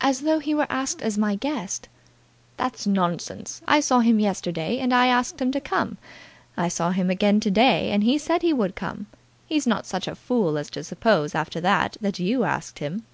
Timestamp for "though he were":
0.22-0.64